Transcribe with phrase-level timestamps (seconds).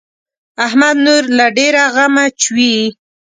[0.65, 2.85] احمد نور له ډېره غمه چويي.